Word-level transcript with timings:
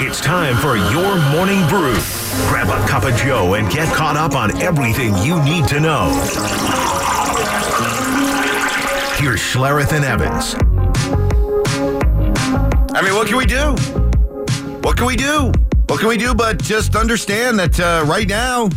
It's 0.00 0.20
time 0.20 0.54
for 0.58 0.76
your 0.76 1.18
morning 1.32 1.66
brew. 1.66 1.96
Grab 2.46 2.68
a 2.68 2.86
cup 2.86 3.02
of 3.02 3.16
Joe 3.16 3.54
and 3.54 3.68
get 3.68 3.92
caught 3.92 4.16
up 4.16 4.36
on 4.36 4.56
everything 4.62 5.16
you 5.18 5.42
need 5.42 5.66
to 5.66 5.80
know. 5.80 6.10
Here's 9.16 9.40
Schlereth 9.40 9.92
and 9.92 10.04
Evans. 10.04 10.54
I 12.94 13.02
mean, 13.02 13.14
what 13.14 13.26
can 13.26 13.36
we 13.36 13.44
do? 13.44 13.74
What 14.82 14.96
can 14.96 15.06
we 15.06 15.16
do? 15.16 15.50
What 15.88 15.98
can 15.98 16.08
we 16.08 16.16
do 16.16 16.32
but 16.32 16.62
just 16.62 16.94
understand 16.94 17.58
that 17.58 17.80
uh, 17.80 18.04
right 18.06 18.28
now 18.28 18.68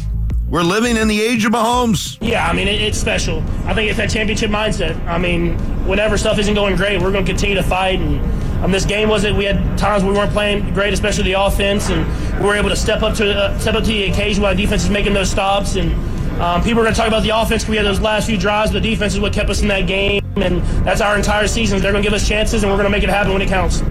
we're 0.50 0.64
living 0.64 0.98
in 0.98 1.08
the 1.08 1.22
age 1.22 1.46
of 1.46 1.52
Mahomes? 1.52 2.18
Yeah, 2.20 2.48
I 2.48 2.54
mean, 2.54 2.68
it, 2.68 2.82
it's 2.82 2.98
special. 2.98 3.44
I 3.66 3.76
think 3.76 3.92
it's 3.92 3.98
that 3.98 4.10
championship 4.10 4.50
mindset. 4.50 5.00
I 5.06 5.20
mean, 5.20 5.56
whenever 5.86 6.18
stuff 6.18 6.40
isn't 6.40 6.56
going 6.56 6.76
great, 6.78 7.00
we're 7.00 7.12
going 7.12 7.26
to 7.26 7.32
continue 7.32 7.56
to 7.58 7.64
fight. 7.64 8.00
And 8.00 8.41
um, 8.62 8.72
this 8.72 8.86
game 8.86 9.10
wasn't. 9.10 9.38
We 9.38 9.46
had 9.46 9.78
times 9.78 10.04
we 10.04 10.12
weren't 10.12 10.32
playing 10.32 10.74
great, 10.74 10.94
especially 10.94 11.24
the 11.24 11.42
offense, 11.42 11.90
and 11.90 12.06
we 12.40 12.46
were 12.46 12.56
able 12.56 12.70
to 12.70 12.76
step 12.76 13.02
up 13.02 13.16
to 13.18 13.36
uh, 13.36 13.58
step 13.60 13.76
up 13.76 13.84
to 13.84 13.90
the 13.90 14.04
occasion 14.06 14.44
while 14.44 14.56
the 14.56 14.62
defense 14.62 14.84
is 14.84 14.90
making 14.90 15.14
those 15.14 15.32
stops. 15.32 15.76
And 15.76 15.92
um, 16.40 16.64
people 16.64 16.80
are 16.80 16.84
going 16.84 16.94
to 16.94 17.00
talk 17.00 17.08
about 17.08 17.24
the 17.24 17.30
offense. 17.30 17.68
We 17.68 17.76
had 17.76 17.86
those 17.86 18.00
last 18.00 18.28
few 18.28 18.38
drives, 18.38 18.72
but 18.72 18.84
the 18.84 18.90
defense 18.90 19.14
is 19.14 19.20
what 19.20 19.34
kept 19.34 19.50
us 19.50 19.62
in 19.62 19.68
that 19.70 19.88
game, 19.88 20.24
and 20.36 20.62
that's 20.86 21.02
our 21.02 21.16
entire 21.16 21.48
season. 21.48 21.82
They're 21.82 21.92
going 21.92 22.04
to 22.04 22.08
give 22.08 22.16
us 22.16 22.28
chances, 22.28 22.64
and 22.64 22.72
we're 22.72 22.78
going 22.78 22.92
to 22.92 22.92
make 22.92 23.04
it 23.04 23.10
happen 23.10 23.34
when 23.34 23.42
it 23.42 23.50
counts. 23.50 23.82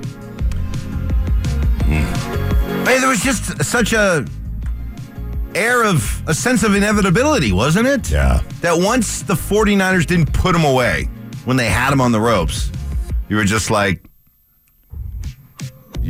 I 1.90 2.94
mean, 2.94 3.00
there 3.00 3.08
was 3.08 3.22
just 3.22 3.62
such 3.64 3.92
a 3.92 4.26
air 5.54 5.84
of 5.84 6.28
a 6.28 6.34
sense 6.34 6.62
of 6.62 6.74
inevitability, 6.74 7.52
wasn't 7.52 7.86
it? 7.86 8.10
Yeah. 8.10 8.42
That 8.60 8.78
once 8.78 9.22
the 9.22 9.34
49ers 9.34 10.06
didn't 10.06 10.32
put 10.32 10.52
them 10.52 10.64
away 10.64 11.04
when 11.44 11.56
they 11.56 11.66
had 11.66 11.90
them 11.90 12.00
on 12.00 12.12
the 12.12 12.20
ropes, 12.20 12.70
you 13.28 13.36
were 13.36 13.44
just 13.44 13.70
like, 13.70 14.04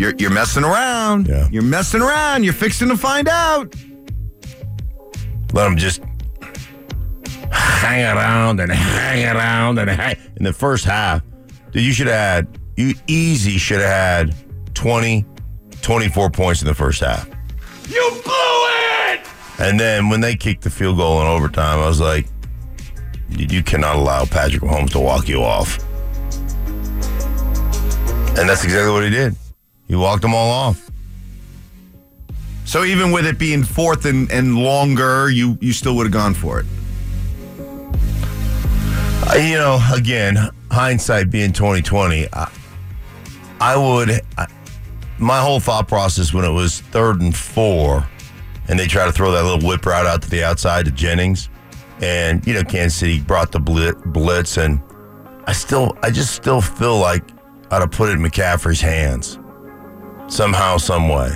you're, 0.01 0.15
you're 0.17 0.31
messing 0.31 0.65
around. 0.65 1.29
Yeah. 1.29 1.47
You're 1.53 1.63
messing 1.63 2.01
around. 2.01 2.43
You're 2.43 2.55
fixing 2.55 2.89
to 2.89 2.97
find 2.97 3.29
out. 3.29 3.75
Let 5.53 5.65
them 5.65 5.77
just 5.77 6.01
hang 7.51 8.05
around 8.05 8.61
and 8.61 8.73
hang 8.73 9.37
around 9.37 9.79
and 9.79 9.91
hang. 9.91 10.17
In 10.37 10.45
the 10.45 10.55
first 10.55 10.87
half, 10.87 11.23
dude, 11.73 11.83
you 11.83 11.93
should 11.93 12.07
have 12.07 12.17
had, 12.47 12.59
you 12.79 12.95
easy 13.09 13.59
should 13.59 13.81
have 13.81 13.91
had 13.91 14.75
20, 14.75 15.27
24 15.83 16.31
points 16.31 16.63
in 16.63 16.69
the 16.69 16.75
first 16.75 17.03
half. 17.03 17.29
You 17.91 18.21
blew 18.25 19.13
it! 19.13 19.21
And 19.59 19.79
then 19.79 20.09
when 20.09 20.23
they 20.23 20.35
kicked 20.35 20.63
the 20.63 20.71
field 20.71 20.97
goal 20.97 21.21
in 21.21 21.27
overtime, 21.27 21.79
I 21.79 21.87
was 21.87 22.01
like, 22.01 22.27
"Dude, 23.29 23.53
you 23.53 23.63
cannot 23.63 23.97
allow 23.97 24.25
Patrick 24.25 24.63
Mahomes 24.63 24.93
to 24.93 25.01
walk 25.01 25.29
you 25.29 25.43
off. 25.43 25.79
And 28.39 28.49
that's 28.49 28.65
exactly 28.65 28.93
what 28.93 29.05
he 29.05 29.11
did. 29.11 29.37
He 29.91 29.97
walked 29.97 30.23
them 30.23 30.35
all 30.35 30.53
off. 30.53 30.89
So 32.65 32.85
even 32.85 33.11
with 33.11 33.27
it 33.27 33.41
being 33.41 33.65
fourth 33.65 34.05
and, 34.05 34.31
and 34.31 34.57
longer, 34.57 35.29
you, 35.29 35.59
you 35.61 35.73
still 35.73 35.97
would 35.97 36.05
have 36.05 36.13
gone 36.13 36.33
for 36.33 36.61
it. 36.61 36.67
Uh, 39.29 39.35
you 39.35 39.55
know, 39.55 39.85
again, 39.93 40.39
hindsight 40.71 41.29
being 41.29 41.53
2020, 41.53 42.29
I, 42.33 42.53
I 43.61 43.77
would. 43.77 44.21
I, 44.39 44.47
my 45.19 45.41
whole 45.41 45.59
thought 45.59 45.89
process 45.89 46.33
when 46.33 46.45
it 46.45 46.53
was 46.53 46.83
third 46.83 47.21
and 47.21 47.37
four, 47.37 48.09
and 48.69 48.79
they 48.79 48.87
try 48.87 49.07
to 49.07 49.13
throw 49.13 49.33
that 49.33 49.43
little 49.43 49.69
whip 49.69 49.85
route 49.85 50.07
out 50.07 50.23
to 50.23 50.31
the 50.31 50.45
outside 50.45 50.85
to 50.85 50.93
Jennings, 50.93 51.49
and 52.01 52.47
you 52.47 52.55
know, 52.55 52.63
Kansas 52.63 52.97
City 52.97 53.19
brought 53.19 53.51
the 53.51 53.59
blit, 53.59 54.01
blitz, 54.13 54.57
and 54.57 54.81
I 55.47 55.53
still, 55.53 55.99
I 56.01 56.13
just 56.13 56.33
still 56.33 56.61
feel 56.61 56.97
like 56.97 57.25
I'd 57.73 57.81
have 57.81 57.91
put 57.91 58.09
it 58.09 58.13
in 58.13 58.21
McCaffrey's 58.21 58.81
hands 58.81 59.40
somehow, 60.31 60.79
some 60.79 61.09
way, 61.09 61.31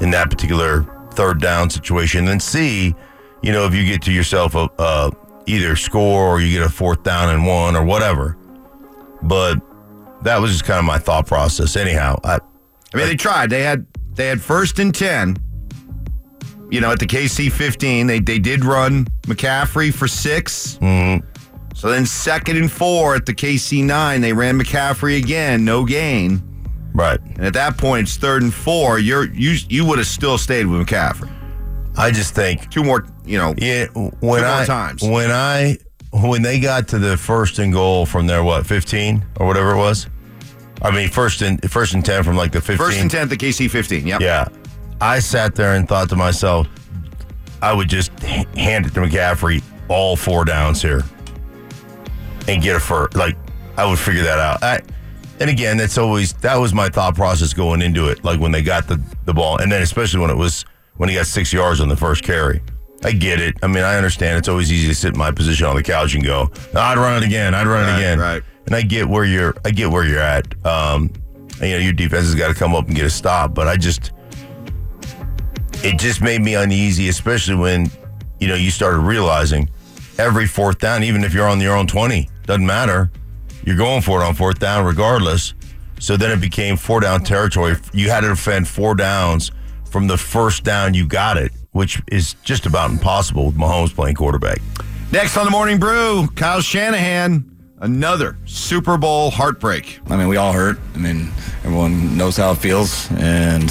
in 0.00 0.10
that 0.10 0.30
particular 0.30 0.82
third 1.12 1.40
down 1.40 1.70
situation, 1.70 2.28
and 2.28 2.42
see, 2.42 2.94
you 3.42 3.52
know, 3.52 3.66
if 3.66 3.74
you 3.74 3.84
get 3.86 4.02
to 4.02 4.12
yourself 4.12 4.54
a. 4.54 4.68
a 4.78 5.12
either 5.48 5.76
score 5.76 6.26
or 6.26 6.40
you 6.40 6.58
get 6.58 6.66
a 6.66 6.68
fourth 6.68 7.02
down 7.04 7.28
and 7.28 7.46
one 7.46 7.76
or 7.76 7.84
whatever. 7.84 8.36
But 9.22 9.58
that 10.22 10.38
was 10.40 10.50
just 10.50 10.64
kind 10.64 10.78
of 10.78 10.84
my 10.84 10.98
thought 10.98 11.26
process. 11.26 11.76
Anyhow, 11.76 12.18
I, 12.24 12.40
I 12.92 12.96
mean, 12.96 13.06
they 13.06 13.16
tried. 13.16 13.50
They 13.50 13.62
had 13.62 13.86
they 14.14 14.26
had 14.26 14.40
first 14.40 14.78
and 14.78 14.94
ten. 14.94 15.36
You 16.68 16.80
know, 16.80 16.90
at 16.90 16.98
the 16.98 17.06
KC 17.06 17.52
fifteen, 17.52 18.08
they 18.08 18.18
they 18.18 18.38
did 18.40 18.64
run 18.64 19.06
McCaffrey 19.22 19.94
for 19.94 20.08
6 20.08 20.78
Mm-hmm. 20.78 21.26
So 21.74 21.90
then 21.90 22.06
second 22.06 22.56
and 22.56 22.72
four 22.72 23.14
at 23.14 23.26
the 23.26 23.34
KC 23.34 23.84
nine, 23.84 24.22
they 24.22 24.32
ran 24.32 24.58
McCaffrey 24.58 25.18
again, 25.18 25.64
no 25.64 25.84
gain. 25.84 26.42
Right. 26.96 27.20
And 27.20 27.44
at 27.44 27.52
that 27.54 27.76
point, 27.78 28.08
it's 28.08 28.16
third 28.16 28.42
and 28.42 28.52
four. 28.52 28.98
You're 28.98 29.26
you 29.32 29.56
you 29.68 29.84
would 29.84 29.98
have 29.98 30.06
still 30.06 30.38
stayed 30.38 30.66
with 30.66 30.86
McCaffrey. 30.86 31.32
I 31.98 32.10
just 32.10 32.34
think, 32.34 32.70
Two 32.70 32.84
more, 32.84 33.06
you 33.24 33.38
know. 33.38 33.54
yeah, 33.56 33.86
when 34.20 34.44
I 34.44 34.64
times. 34.66 35.02
when 35.02 35.30
I 35.30 35.78
when 36.12 36.42
they 36.42 36.60
got 36.60 36.88
to 36.88 36.98
the 36.98 37.16
first 37.16 37.58
and 37.58 37.72
goal 37.72 38.04
from 38.06 38.26
their 38.26 38.42
what 38.42 38.66
fifteen 38.66 39.24
or 39.38 39.46
whatever 39.46 39.72
it 39.72 39.78
was. 39.78 40.06
I 40.82 40.90
mean, 40.90 41.08
first 41.08 41.40
and 41.40 41.70
first 41.70 41.94
and 41.94 42.04
ten 42.04 42.22
from 42.22 42.36
like 42.36 42.52
the 42.52 42.60
fifteen. 42.60 42.86
First 42.86 42.98
and 43.00 43.10
ten 43.10 43.28
the 43.28 43.36
KC 43.36 43.70
fifteen. 43.70 44.06
Yep. 44.06 44.20
Yeah. 44.20 44.48
I 45.00 45.18
sat 45.20 45.54
there 45.54 45.74
and 45.74 45.88
thought 45.88 46.08
to 46.10 46.16
myself, 46.16 46.66
I 47.62 47.72
would 47.72 47.88
just 47.88 48.10
hand 48.20 48.86
it 48.86 48.94
to 48.94 49.00
McCaffrey 49.00 49.62
all 49.88 50.16
four 50.16 50.44
downs 50.44 50.82
here 50.82 51.02
and 52.48 52.62
get 52.62 52.76
a 52.76 52.80
first. 52.80 53.16
Like, 53.16 53.36
I 53.76 53.86
would 53.86 53.98
figure 53.98 54.22
that 54.22 54.38
out. 54.38 54.62
I, 54.62 54.80
and 55.40 55.50
again, 55.50 55.76
that's 55.76 55.98
always, 55.98 56.32
that 56.34 56.56
was 56.56 56.72
my 56.74 56.88
thought 56.88 57.14
process 57.14 57.52
going 57.52 57.82
into 57.82 58.08
it. 58.08 58.24
Like 58.24 58.40
when 58.40 58.52
they 58.52 58.62
got 58.62 58.86
the, 58.88 59.00
the 59.24 59.34
ball, 59.34 59.58
and 59.60 59.70
then 59.70 59.82
especially 59.82 60.20
when 60.20 60.30
it 60.30 60.36
was, 60.36 60.64
when 60.96 61.08
he 61.08 61.14
got 61.14 61.26
six 61.26 61.52
yards 61.52 61.80
on 61.80 61.88
the 61.88 61.96
first 61.96 62.22
carry. 62.22 62.62
I 63.04 63.12
get 63.12 63.40
it. 63.40 63.56
I 63.62 63.66
mean, 63.66 63.84
I 63.84 63.96
understand 63.96 64.38
it's 64.38 64.48
always 64.48 64.72
easy 64.72 64.88
to 64.88 64.94
sit 64.94 65.12
in 65.12 65.18
my 65.18 65.30
position 65.30 65.66
on 65.66 65.76
the 65.76 65.82
couch 65.82 66.14
and 66.14 66.24
go, 66.24 66.50
I'd 66.74 66.96
run 66.96 67.22
it 67.22 67.26
again. 67.26 67.54
I'd 67.54 67.66
run 67.66 67.84
Right, 67.86 67.92
it 67.92 67.98
again. 67.98 68.18
right. 68.18 68.42
And 68.64 68.74
I 68.74 68.80
get 68.82 69.06
where 69.06 69.24
you're, 69.26 69.54
I 69.66 69.70
get 69.70 69.90
where 69.90 70.04
you're 70.04 70.18
at. 70.18 70.46
Um, 70.66 71.12
you 71.60 71.68
know, 71.72 71.76
your 71.78 71.92
defense 71.92 72.24
has 72.24 72.34
got 72.34 72.48
to 72.48 72.54
come 72.54 72.74
up 72.74 72.86
and 72.86 72.96
get 72.96 73.04
a 73.04 73.10
stop, 73.10 73.54
but 73.54 73.68
I 73.68 73.76
just, 73.76 74.12
it 75.84 75.98
just 75.98 76.22
made 76.22 76.40
me 76.40 76.54
uneasy, 76.54 77.08
especially 77.08 77.54
when, 77.54 77.90
you 78.40 78.48
know, 78.48 78.54
you 78.54 78.70
started 78.70 78.98
realizing 79.00 79.68
every 80.18 80.46
fourth 80.46 80.78
down, 80.78 81.02
even 81.04 81.22
if 81.22 81.34
you're 81.34 81.46
on 81.48 81.60
your 81.60 81.76
own 81.76 81.86
20, 81.86 82.28
doesn't 82.46 82.66
matter. 82.66 83.10
You're 83.66 83.76
going 83.76 84.00
for 84.00 84.22
it 84.22 84.24
on 84.24 84.34
fourth 84.34 84.60
down 84.60 84.86
regardless. 84.86 85.52
So 85.98 86.16
then 86.16 86.30
it 86.30 86.40
became 86.40 86.76
four 86.76 87.00
down 87.00 87.24
territory. 87.24 87.74
You 87.92 88.10
had 88.10 88.20
to 88.20 88.28
defend 88.28 88.68
four 88.68 88.94
downs 88.94 89.50
from 89.90 90.06
the 90.06 90.16
first 90.16 90.62
down 90.62 90.94
you 90.94 91.04
got 91.04 91.36
it, 91.36 91.50
which 91.72 92.00
is 92.12 92.34
just 92.44 92.64
about 92.64 92.90
impossible 92.90 93.46
with 93.46 93.56
Mahomes 93.56 93.92
playing 93.92 94.14
quarterback. 94.14 94.58
Next 95.10 95.36
on 95.36 95.46
the 95.46 95.50
morning 95.50 95.80
brew, 95.80 96.28
Kyle 96.36 96.60
Shanahan, 96.60 97.44
another 97.80 98.38
Super 98.44 98.96
Bowl 98.96 99.30
heartbreak. 99.32 99.98
I 100.10 100.16
mean, 100.16 100.28
we 100.28 100.36
all 100.36 100.52
hurt. 100.52 100.78
I 100.94 100.98
mean, 100.98 101.30
everyone 101.64 102.16
knows 102.16 102.36
how 102.36 102.52
it 102.52 102.58
feels, 102.58 103.10
and 103.12 103.70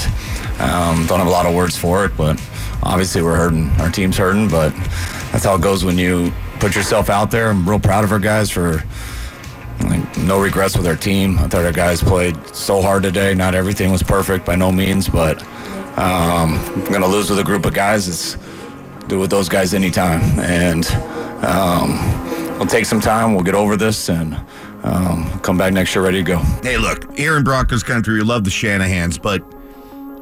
um, 0.59 1.05
don't 1.07 1.19
have 1.19 1.27
a 1.27 1.31
lot 1.31 1.45
of 1.45 1.55
words 1.55 1.77
for 1.77 2.03
it. 2.03 2.11
But 2.17 2.41
obviously, 2.83 3.21
we're 3.21 3.37
hurting. 3.37 3.69
Our 3.79 3.89
team's 3.89 4.17
hurting, 4.17 4.49
but 4.49 4.71
that's 5.31 5.45
how 5.45 5.55
it 5.55 5.61
goes 5.61 5.85
when 5.85 5.97
you 5.97 6.33
put 6.59 6.75
yourself 6.75 7.09
out 7.09 7.31
there. 7.31 7.49
I'm 7.49 7.67
real 7.67 7.79
proud 7.79 8.03
of 8.03 8.11
our 8.11 8.19
guys 8.19 8.49
for 8.49 8.73
like, 8.73 8.83
no 10.25 10.39
regrets 10.39 10.75
with 10.75 10.87
our 10.87 10.95
team. 10.95 11.37
I 11.39 11.47
thought 11.47 11.65
our 11.65 11.71
guys 11.71 12.01
played 12.01 12.35
so 12.55 12.81
hard 12.81 13.03
today. 13.03 13.33
Not 13.33 13.55
everything 13.55 13.91
was 13.91 14.03
perfect 14.03 14.45
by 14.45 14.55
no 14.55 14.71
means, 14.71 15.07
but 15.07 15.41
um, 15.97 16.55
I'm 16.55 16.85
gonna 16.91 17.07
lose 17.07 17.29
with 17.29 17.39
a 17.39 17.43
group 17.43 17.65
of 17.65 17.73
guys. 17.73 18.07
It's 18.07 18.37
do 19.07 19.19
with 19.19 19.29
those 19.29 19.47
guys 19.47 19.73
anytime, 19.73 20.21
and 20.39 20.85
um, 21.45 22.57
we'll 22.57 22.65
take 22.65 22.85
some 22.85 22.99
time. 22.99 23.33
We'll 23.35 23.43
get 23.43 23.55
over 23.55 23.77
this 23.77 24.09
and 24.09 24.35
um, 24.83 25.39
come 25.41 25.57
back 25.57 25.73
next 25.73 25.93
year 25.93 26.03
ready 26.03 26.17
to 26.17 26.23
go. 26.23 26.37
Hey, 26.63 26.77
look, 26.77 27.15
here 27.15 27.37
in 27.37 27.43
Broncos 27.43 27.83
country, 27.83 28.15
we 28.15 28.21
love 28.21 28.43
the 28.43 28.49
Shanahans, 28.49 29.21
but 29.21 29.43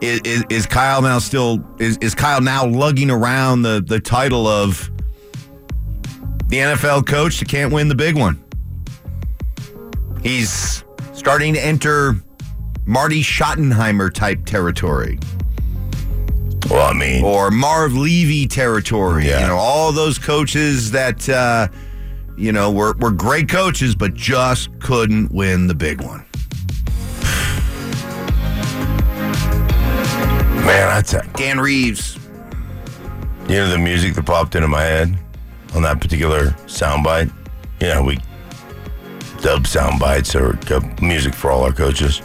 is, 0.02 0.20
is, 0.26 0.44
is 0.50 0.66
Kyle 0.66 1.02
now 1.02 1.20
still 1.20 1.64
is, 1.80 1.98
is 1.98 2.14
Kyle 2.14 2.42
now 2.42 2.66
lugging 2.66 3.10
around 3.10 3.62
the 3.62 3.82
the 3.86 4.00
title 4.00 4.48
of 4.48 4.92
the 6.48 6.58
NFL 6.58 7.08
coach 7.08 7.40
that 7.40 7.48
can't 7.48 7.72
win 7.72 7.88
the 7.88 7.96
big 7.96 8.18
one? 8.18 8.43
He's 10.24 10.84
starting 11.14 11.54
to 11.54 11.60
enter 11.64 12.16
Marty 12.86 13.22
Schottenheimer 13.22 14.12
type 14.14 14.46
territory 14.46 15.20
Well, 16.70 16.90
I 16.90 16.94
mean, 16.94 17.24
or 17.24 17.52
Marv 17.52 17.94
Levy 17.94 18.48
territory. 18.48 19.28
Yeah. 19.28 19.42
You 19.42 19.48
know, 19.48 19.58
all 19.58 19.92
those 19.92 20.18
coaches 20.18 20.92
that 20.92 21.28
uh, 21.30 21.68
you 22.38 22.52
know 22.52 22.72
were 22.72 22.94
were 22.94 23.12
great 23.12 23.50
coaches, 23.50 23.96
but 23.96 24.14
just 24.14 24.78
couldn't 24.80 25.32
win 25.32 25.68
the 25.68 25.76
big 25.76 26.02
one. 26.02 26.26
man, 30.66 30.90
I 30.90 31.02
tell 31.02 31.22
Dan 31.36 31.60
Reeves. 31.60 32.18
You 33.50 33.56
know 33.56 33.68
the 33.70 33.78
music 33.78 34.14
that 34.16 34.26
popped 34.26 34.56
into 34.56 34.70
my 34.70 34.82
head 34.82 35.18
on 35.76 35.82
that 35.84 36.00
particular 36.00 36.52
soundbite? 36.66 37.32
You 37.82 37.88
know, 37.90 38.04
we 38.04 38.18
dub 39.44 39.68
sound 39.68 40.00
bites 40.00 40.36
or 40.36 40.54
dub 40.54 41.02
music 41.02 41.34
for 41.34 41.52
all 41.52 41.64
our 41.64 41.74
coaches. 41.74 42.22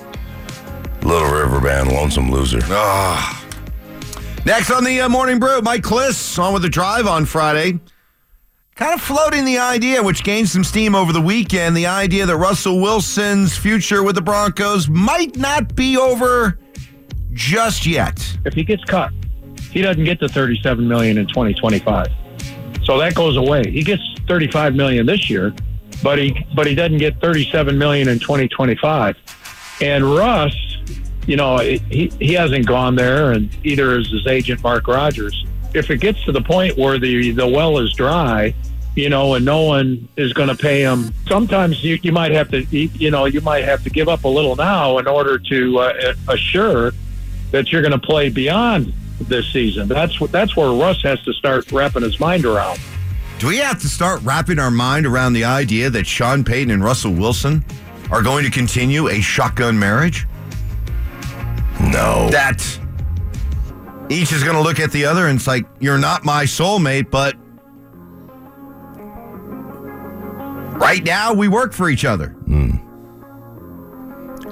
Little 1.03 1.29
River 1.29 1.61
Band, 1.61 1.91
Lonesome 1.91 2.31
Loser. 2.31 2.61
Next 4.47 4.71
on 4.71 4.85
the 4.85 5.01
uh, 5.03 5.09
Morning 5.09 5.41
Brew, 5.41 5.61
Mike 5.61 5.83
Klis 5.83 6.39
on 6.39 6.53
with 6.53 6.63
the 6.63 6.69
drive 6.69 7.09
on 7.09 7.25
Friday. 7.25 7.81
Kind 8.77 8.95
of 8.95 9.01
floating 9.01 9.45
the 9.45 9.59
idea, 9.59 10.01
which 10.01 10.23
gained 10.23 10.49
some 10.49 10.63
steam 10.63 10.95
over 10.95 11.13
the 11.13 11.21
weekend, 11.21 11.77
the 11.77 11.87
idea 11.87 12.25
that 12.25 12.37
Russell 12.37 12.81
Wilson's 12.81 13.57
future 13.57 14.05
with 14.05 14.15
the 14.15 14.23
Broncos 14.23 14.89
might 14.89 15.37
not 15.37 15.75
be 15.75 15.97
over 15.97 16.61
just 17.33 17.85
yet. 17.85 18.39
if 18.45 18.55
he 18.55 18.63
gets 18.63 18.85
cut, 18.85 19.13
he 19.73 19.83
doesn't 19.83 20.05
get 20.05 20.21
the 20.21 20.29
37 20.29 20.87
million 20.87 21.19
in 21.19 21.27
2025. 21.27 22.07
So 22.85 22.97
that 22.99 23.17
goes 23.17 23.37
away. 23.37 23.69
He 23.69 23.83
gets 23.83 24.03
35 24.29 24.77
million 24.77 25.05
this 25.05 25.29
year, 25.29 25.53
but 26.03 26.19
he 26.19 26.47
but 26.55 26.67
he 26.67 26.75
doesn't 26.75 26.99
get 26.99 27.21
37 27.21 27.77
million 27.77 28.09
in 28.09 28.19
2025. 28.19 29.17
And 29.81 30.05
Russ, 30.05 30.55
you 31.27 31.37
know, 31.37 31.59
he 31.59 32.13
he 32.19 32.33
hasn't 32.35 32.67
gone 32.67 32.95
there, 32.95 33.33
and 33.33 33.55
either 33.65 33.99
is 33.99 34.11
his 34.11 34.27
agent 34.27 34.63
Mark 34.63 34.87
Rodgers. 34.89 35.45
If 35.75 35.91
it 35.91 35.99
gets 36.01 36.25
to 36.25 36.33
the 36.33 36.41
point 36.41 36.77
where 36.77 36.99
the 36.99 37.31
the 37.33 37.47
well 37.47 37.79
is 37.79 37.93
dry, 37.93 38.55
you 38.97 39.09
know, 39.09 39.35
and 39.35 39.45
no 39.45 39.63
one 39.63 40.09
is 40.17 40.33
going 40.33 40.49
to 40.49 40.57
pay 40.57 40.83
him, 40.83 41.13
sometimes 41.29 41.85
you, 41.85 41.99
you 42.03 42.11
might 42.11 42.33
have 42.33 42.51
to, 42.51 42.63
you 42.71 43.11
know, 43.11 43.27
you 43.27 43.41
might 43.41 43.65
have 43.65 43.85
to 43.85 43.91
give 43.91 44.09
up 44.09 44.25
a 44.25 44.29
little 44.29 44.57
now 44.57 44.99
in 44.99 45.07
order 45.07 45.39
to 45.39 45.79
uh, 45.79 46.15
assure 46.29 46.93
that 47.51 47.71
you're 47.71 47.83
going 47.83 47.93
to 47.93 47.99
play 47.99 48.29
beyond 48.29 48.93
this 49.21 49.47
season. 49.53 49.89
That's 49.89 50.21
what 50.21 50.33
that's 50.33 50.57
where 50.57 50.71
Russ 50.71 51.03
has 51.03 51.21
to 51.23 51.33
start 51.33 51.71
wrapping 51.71 52.03
his 52.03 52.19
mind 52.19 52.45
around. 52.45 52.81
Do 53.39 53.47
we 53.47 53.59
have 53.59 53.81
to 53.83 53.89
start 53.89 54.21
wrapping 54.23 54.59
our 54.59 54.71
mind 54.71 55.07
around 55.07 55.33
the 55.33 55.45
idea 55.45 55.91
that 55.91 56.07
Sean 56.07 56.43
Payton 56.43 56.71
and 56.73 56.83
Russell 56.83 57.13
Wilson 57.13 57.65
are 58.11 58.23
going 58.23 58.45
to 58.45 58.51
continue 58.51 59.09
a 59.09 59.21
shotgun 59.21 59.79
marriage? 59.79 60.27
No. 61.81 62.29
That 62.31 62.61
each 64.09 64.33
is 64.33 64.43
going 64.43 64.57
to 64.57 64.63
look 64.63 64.81
at 64.81 64.91
the 64.91 65.05
other 65.05 65.29
and 65.29 65.39
it's 65.39 65.47
like, 65.47 65.67
you're 65.79 65.99
not 65.99 66.25
my 66.25 66.45
soulmate, 66.45 67.11
but 67.11 67.37
right 70.81 71.05
now 71.05 71.33
we 71.33 71.47
work 71.47 71.73
for 71.73 71.89
each 71.89 72.05
other. 72.05 72.31
Hmm. 72.31 72.71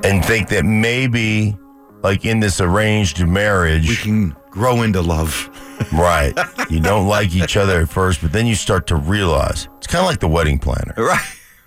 and 0.05 0.25
think 0.25 0.49
that 0.51 0.65
maybe, 0.65 1.59
like 2.03 2.25
in 2.25 2.39
this 2.39 2.61
arranged 2.61 3.27
marriage, 3.27 3.89
We 3.89 3.97
can 3.97 4.37
grow 4.51 4.83
into 4.83 5.01
love. 5.01 5.51
Right? 5.93 6.33
You 6.71 6.81
don't 6.81 7.07
like 7.07 7.35
each 7.35 7.57
other 7.57 7.81
at 7.83 7.89
first, 7.89 8.21
but 8.23 8.33
then 8.33 8.47
you 8.47 8.55
start 8.55 8.87
to 8.89 8.97
realize 8.97 9.69
it's 9.79 9.87
kind 9.87 10.03
of 10.03 10.07
like 10.09 10.21
the 10.21 10.29
wedding 10.29 10.59
planner. 10.59 10.95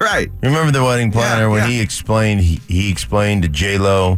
Right, 0.02 0.12
right. 0.14 0.32
Remember 0.42 0.72
the 0.72 0.82
wedding 0.84 1.12
planner 1.12 1.42
Yeah, 1.44 1.48
when 1.50 1.60
yeah. 1.64 1.68
he 1.68 1.82
explained 1.82 2.40
he, 2.40 2.62
he 2.70 2.90
explained 2.90 3.44
to 3.44 3.50
J 3.50 3.78
Lo 3.78 4.18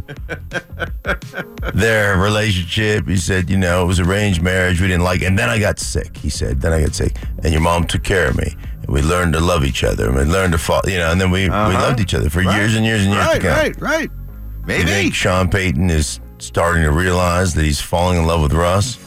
their 1.74 2.16
relationship. 2.18 3.08
He 3.08 3.16
said, 3.16 3.50
you 3.50 3.56
know, 3.56 3.82
it 3.82 3.86
was 3.86 4.00
arranged 4.00 4.42
marriage. 4.42 4.80
We 4.80 4.88
didn't 4.88 5.02
like, 5.04 5.22
it. 5.22 5.26
and 5.26 5.38
then 5.38 5.48
I 5.48 5.58
got 5.58 5.78
sick. 5.78 6.16
He 6.16 6.30
said, 6.30 6.60
then 6.60 6.72
I 6.72 6.80
got 6.82 6.94
sick, 6.94 7.16
and 7.42 7.52
your 7.52 7.62
mom 7.62 7.86
took 7.86 8.02
care 8.02 8.28
of 8.28 8.36
me. 8.36 8.54
And 8.82 8.88
we 8.88 9.02
learned 9.02 9.32
to 9.34 9.40
love 9.40 9.64
each 9.64 9.84
other, 9.84 10.06
and 10.08 10.16
we 10.16 10.22
learned 10.22 10.52
to 10.52 10.58
fall, 10.58 10.82
you 10.86 10.98
know, 10.98 11.10
and 11.10 11.20
then 11.20 11.30
we 11.30 11.44
we 11.44 11.48
loved 11.48 12.00
each 12.00 12.14
other 12.14 12.30
for 12.30 12.42
years 12.42 12.74
and 12.76 12.84
years 12.84 13.04
and 13.04 13.12
years 13.12 13.26
Uh-huh. 13.26 13.48
Right, 13.48 13.80
right, 13.80 13.80
right. 13.80 14.10
You 14.10 14.66
Maybe. 14.66 14.84
think 14.84 15.14
Sean 15.14 15.48
Payton 15.48 15.90
is 15.90 16.20
starting 16.38 16.82
to 16.84 16.92
realize 16.92 17.54
that 17.54 17.64
he's 17.64 17.80
falling 17.80 18.18
in 18.18 18.26
love 18.26 18.40
with 18.42 18.52
Russ? 18.52 18.98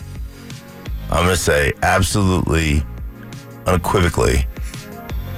I'm 1.11 1.23
going 1.23 1.29
to 1.29 1.37
say 1.37 1.71
absolutely, 1.81 2.83
unequivocally, 3.67 4.47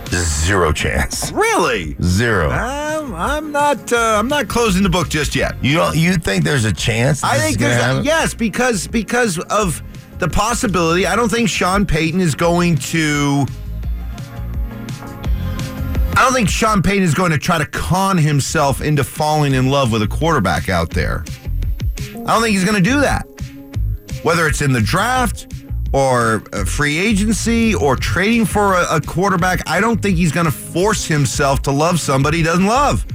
zero 0.09 0.71
chance. 0.71 1.31
Really? 1.31 1.95
Zero. 2.01 2.49
Um, 2.51 3.13
I'm 3.13 3.51
not. 3.51 3.91
Uh, 3.91 4.17
I'm 4.17 4.27
not 4.27 4.47
closing 4.47 4.83
the 4.83 4.89
book 4.89 5.09
just 5.09 5.35
yet. 5.35 5.61
You 5.63 5.75
don't, 5.75 5.97
you 5.97 6.15
think 6.15 6.43
there's 6.43 6.65
a 6.65 6.73
chance? 6.73 7.23
I 7.23 7.37
think 7.37 7.57
there's 7.57 7.99
a, 7.99 8.01
yes 8.03 8.33
because 8.33 8.87
because 8.87 9.39
of 9.49 9.83
the 10.19 10.27
possibility. 10.27 11.05
I 11.05 11.15
don't 11.15 11.29
think 11.29 11.49
Sean 11.49 11.85
Payton 11.85 12.21
is 12.21 12.35
going 12.35 12.75
to. 12.77 13.45
I 16.15 16.23
don't 16.23 16.33
think 16.33 16.49
Sean 16.49 16.81
Payton 16.81 17.03
is 17.03 17.13
going 17.13 17.31
to 17.31 17.37
try 17.37 17.59
to 17.59 17.65
con 17.65 18.17
himself 18.17 18.81
into 18.81 19.03
falling 19.03 19.53
in 19.53 19.69
love 19.69 19.91
with 19.91 20.01
a 20.01 20.07
quarterback 20.07 20.67
out 20.67 20.89
there. 20.89 21.23
I 21.99 22.33
don't 22.33 22.41
think 22.41 22.55
he's 22.55 22.65
going 22.65 22.81
to 22.81 22.89
do 22.89 23.01
that. 23.01 23.27
Whether 24.23 24.47
it's 24.47 24.63
in 24.63 24.71
the 24.71 24.81
draft 24.81 25.53
or 25.93 26.39
free 26.65 26.97
agency 26.97 27.73
or 27.75 27.95
trading 27.95 28.45
for 28.45 28.73
a, 28.73 28.97
a 28.97 29.01
quarterback, 29.01 29.67
I 29.67 29.79
don't 29.79 30.01
think 30.01 30.17
he's 30.17 30.31
going 30.31 30.45
to 30.45 30.51
force 30.51 31.05
himself 31.05 31.61
to 31.63 31.71
love 31.71 31.99
somebody 31.99 32.37
he 32.37 32.43
doesn't 32.43 32.65
love. 32.65 33.05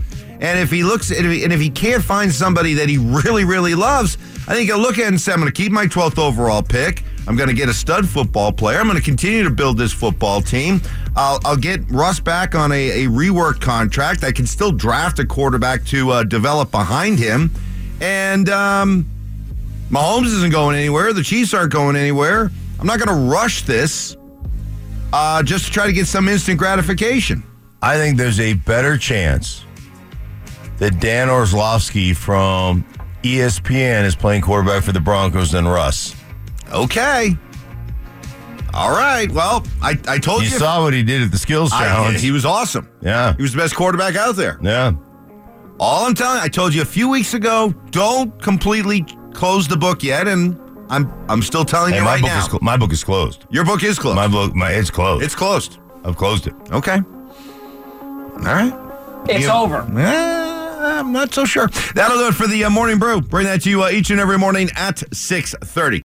And 0.41 0.59
if 0.59 0.71
he 0.71 0.83
looks, 0.83 1.11
and 1.11 1.25
if 1.25 1.33
he, 1.33 1.45
and 1.45 1.53
if 1.53 1.61
he 1.61 1.71
can't 1.71 2.03
find 2.03 2.33
somebody 2.33 2.75
that 2.75 2.89
he 2.89 2.99
really, 2.99 3.45
really 3.45 3.77
loves, 3.77 4.17
I 4.49 4.55
think 4.55 4.69
he'll 4.69 4.81
look 4.81 4.99
at 4.99 5.07
and 5.07 5.21
say, 5.21 5.33
I'm 5.33 5.39
going 5.39 5.53
to 5.53 5.57
keep 5.57 5.71
my 5.71 5.87
12th 5.87 6.19
overall 6.19 6.63
pick. 6.63 7.05
I'm 7.29 7.37
going 7.37 7.49
to 7.49 7.55
get 7.55 7.69
a 7.69 7.75
stud 7.75 8.09
football 8.09 8.51
player. 8.51 8.79
I'm 8.79 8.87
going 8.87 8.99
to 8.99 9.05
continue 9.05 9.45
to 9.45 9.51
build 9.51 9.79
this 9.79 9.93
football 9.93 10.41
team. 10.41 10.81
I'll, 11.15 11.39
I'll 11.45 11.57
get 11.57 11.89
Russ 11.89 12.19
back 12.19 12.57
on 12.57 12.73
a, 12.73 13.05
a 13.05 13.09
reworked 13.09 13.61
contract. 13.61 14.25
I 14.25 14.33
can 14.33 14.47
still 14.47 14.73
draft 14.73 15.21
a 15.21 15.25
quarterback 15.25 15.85
to 15.87 16.11
uh, 16.11 16.23
develop 16.25 16.73
behind 16.73 17.21
him. 17.21 17.53
And 18.01 18.49
um, 18.49 19.07
Mahomes 19.91 20.27
isn't 20.27 20.51
going 20.51 20.77
anywhere. 20.77 21.13
The 21.13 21.23
Chiefs 21.23 21.55
aren't 21.55 21.73
going 21.73 21.95
anywhere. 21.95 22.51
I'm 22.81 22.87
not 22.87 22.99
going 22.99 23.09
to 23.09 23.31
rush 23.33 23.63
this 23.63 24.17
uh, 25.13 25.43
just 25.43 25.67
to 25.67 25.71
try 25.71 25.87
to 25.87 25.93
get 25.93 26.07
some 26.07 26.29
instant 26.29 26.59
gratification. 26.59 27.43
I 27.81 27.97
think 27.97 28.17
there's 28.19 28.41
a 28.41 28.55
better 28.55 28.97
chance 28.99 29.65
that 30.79 31.01
Dan 31.01 31.29
Orlovsky 31.31 32.13
from 32.15 32.85
ESPN 33.23 34.05
is 34.05 34.17
playing 34.17 34.43
quarterback 34.43 34.83
for 34.83 34.93
the 34.93 35.01
Broncos 35.01 35.53
than 35.53 35.67
Russ. 35.69 36.15
Okay. 36.73 37.37
All 38.75 38.91
right. 38.91 39.31
Well, 39.31 39.65
I, 39.83 39.99
I 40.09 40.19
told 40.19 40.43
You 40.45 40.49
you. 40.49 40.59
saw 40.59 40.83
what 40.83 40.95
he 40.95 41.03
did 41.03 41.23
at 41.23 41.31
the 41.31 41.39
skills 41.39 41.71
I- 41.73 41.85
challenge. 41.85 42.21
he 42.21 42.31
was 42.31 42.45
awesome. 42.45 42.89
yeah. 43.03 43.37
He 43.37 43.43
was 43.43 43.53
the 43.53 43.59
best 43.59 43.77
quarterback 43.77 44.17
out 44.17 44.35
there. 44.37 44.59
Yeah. 44.63 44.93
All 45.79 46.07
I'm 46.07 46.15
telling 46.15 46.41
I 46.41 46.49
told 46.49 46.73
you 46.75 46.83
a 46.83 46.87
few 46.87 47.09
weeks 47.09 47.35
ago, 47.35 47.75
don't 47.91 48.41
completely 48.41 49.05
close 49.35 49.67
the 49.69 49.77
book 49.77 50.03
yet. 50.03 50.27
And 50.29 50.59
I'm 50.91 51.13
I'm 51.29 51.43
still 51.43 51.65
telling 51.65 51.93
Hey, 51.93 51.99
you 51.99 52.05
my 52.05 52.13
right 52.15 52.21
book 52.23 52.31
now. 52.31 52.39
is 52.41 52.47
cl- 52.47 52.59
my 52.63 52.77
book 52.77 52.93
is 52.93 53.03
closed. 53.05 53.45
Your 53.51 53.65
book 53.65 53.83
is 53.83 53.99
closed. 53.99 54.17
My 54.17 54.29
book, 54.29 54.55
my 54.55 54.71
it's 54.73 54.91
closed. 54.91 55.25
it's 55.25 55.35
closed. 55.35 55.79
I've 56.05 56.17
closed 56.17 56.47
it. 56.47 56.55
Okay. 56.71 56.99
All 56.99 58.39
right. 58.39 58.75
It's 59.29 59.45
You- 59.45 59.51
over. 59.51 59.87
Eh, 59.99 60.39
I'm 60.99 61.13
not 61.13 61.33
so 61.33 61.45
sure. 61.45 61.69
That'll 61.95 62.19
do 62.19 62.29
it 62.29 62.35
for 62.35 62.47
the 62.49 62.65
uh, 62.65 62.71
morning 62.71 62.99
brew. 62.99 63.21
Bring 63.21 63.47
that 63.47 63.63
to 63.63 63.71
you 63.71 63.85
uh, 63.85 63.91
each 63.91 64.11
and 64.11 64.19
every 64.21 64.37
morning 64.39 64.69
at 64.77 64.97
6:30. 64.97 66.01